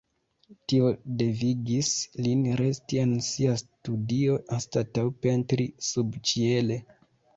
[0.71, 0.87] Tio
[1.19, 1.91] devigis
[2.27, 6.81] lin resti en sia studio anstataŭ pentri subĉiele.